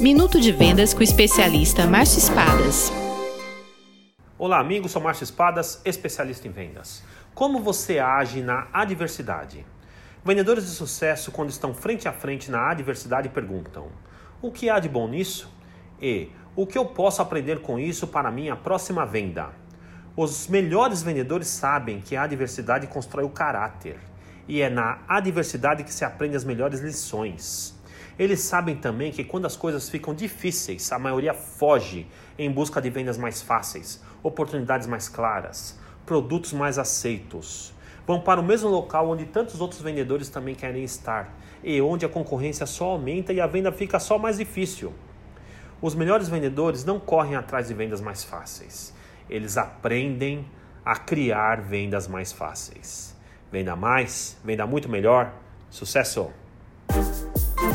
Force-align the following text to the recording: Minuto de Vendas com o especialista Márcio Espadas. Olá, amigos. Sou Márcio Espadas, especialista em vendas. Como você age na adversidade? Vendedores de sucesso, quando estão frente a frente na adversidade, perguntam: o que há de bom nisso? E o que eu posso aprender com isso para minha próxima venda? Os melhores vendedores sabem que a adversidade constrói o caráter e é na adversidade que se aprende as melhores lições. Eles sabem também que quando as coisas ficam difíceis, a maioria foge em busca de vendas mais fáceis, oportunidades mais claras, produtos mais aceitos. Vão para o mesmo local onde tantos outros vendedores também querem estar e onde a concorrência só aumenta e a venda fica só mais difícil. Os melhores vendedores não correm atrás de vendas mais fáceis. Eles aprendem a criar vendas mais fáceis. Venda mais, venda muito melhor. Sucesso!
Minuto 0.00 0.40
de 0.40 0.50
Vendas 0.50 0.94
com 0.94 1.00
o 1.00 1.02
especialista 1.02 1.86
Márcio 1.86 2.20
Espadas. 2.20 2.90
Olá, 4.38 4.58
amigos. 4.58 4.92
Sou 4.92 5.02
Márcio 5.02 5.24
Espadas, 5.24 5.82
especialista 5.84 6.48
em 6.48 6.50
vendas. 6.50 7.04
Como 7.34 7.60
você 7.60 7.98
age 7.98 8.40
na 8.40 8.66
adversidade? 8.72 9.66
Vendedores 10.24 10.64
de 10.64 10.70
sucesso, 10.70 11.30
quando 11.30 11.50
estão 11.50 11.74
frente 11.74 12.08
a 12.08 12.14
frente 12.14 12.50
na 12.50 12.70
adversidade, 12.70 13.28
perguntam: 13.28 13.88
o 14.40 14.50
que 14.50 14.70
há 14.70 14.78
de 14.78 14.88
bom 14.88 15.06
nisso? 15.06 15.52
E 16.00 16.30
o 16.56 16.66
que 16.66 16.78
eu 16.78 16.86
posso 16.86 17.20
aprender 17.20 17.60
com 17.60 17.78
isso 17.78 18.06
para 18.06 18.30
minha 18.30 18.56
próxima 18.56 19.04
venda? 19.04 19.50
Os 20.16 20.48
melhores 20.48 21.02
vendedores 21.02 21.48
sabem 21.48 22.00
que 22.00 22.16
a 22.16 22.22
adversidade 22.22 22.86
constrói 22.86 23.26
o 23.26 23.30
caráter 23.30 23.98
e 24.48 24.62
é 24.62 24.70
na 24.70 25.00
adversidade 25.06 25.84
que 25.84 25.92
se 25.92 26.06
aprende 26.06 26.36
as 26.36 26.44
melhores 26.44 26.80
lições. 26.80 27.78
Eles 28.20 28.40
sabem 28.40 28.76
também 28.76 29.10
que 29.10 29.24
quando 29.24 29.46
as 29.46 29.56
coisas 29.56 29.88
ficam 29.88 30.12
difíceis, 30.12 30.92
a 30.92 30.98
maioria 30.98 31.32
foge 31.32 32.06
em 32.38 32.50
busca 32.50 32.78
de 32.78 32.90
vendas 32.90 33.16
mais 33.16 33.40
fáceis, 33.40 33.98
oportunidades 34.22 34.86
mais 34.86 35.08
claras, 35.08 35.78
produtos 36.04 36.52
mais 36.52 36.78
aceitos. 36.78 37.72
Vão 38.06 38.20
para 38.20 38.38
o 38.38 38.44
mesmo 38.44 38.68
local 38.68 39.08
onde 39.08 39.24
tantos 39.24 39.58
outros 39.58 39.80
vendedores 39.80 40.28
também 40.28 40.54
querem 40.54 40.84
estar 40.84 41.34
e 41.64 41.80
onde 41.80 42.04
a 42.04 42.10
concorrência 42.10 42.66
só 42.66 42.90
aumenta 42.90 43.32
e 43.32 43.40
a 43.40 43.46
venda 43.46 43.72
fica 43.72 43.98
só 43.98 44.18
mais 44.18 44.36
difícil. 44.36 44.92
Os 45.80 45.94
melhores 45.94 46.28
vendedores 46.28 46.84
não 46.84 47.00
correm 47.00 47.36
atrás 47.36 47.68
de 47.68 47.72
vendas 47.72 48.02
mais 48.02 48.22
fáceis. 48.22 48.94
Eles 49.30 49.56
aprendem 49.56 50.44
a 50.84 50.94
criar 50.94 51.62
vendas 51.62 52.06
mais 52.06 52.34
fáceis. 52.34 53.16
Venda 53.50 53.74
mais, 53.74 54.36
venda 54.44 54.66
muito 54.66 54.90
melhor. 54.90 55.32
Sucesso! 55.70 56.30